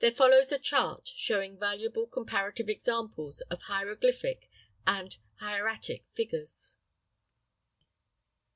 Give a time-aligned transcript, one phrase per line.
[0.03, 4.49] [Illustration: VALUABLE COMPARATIVE EXAMPLE OF HIEROGLYPHIC
[4.87, 6.77] AND HIERATIC FIGURES.